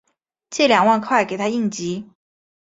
[0.49, 2.09] 借两万块给她应急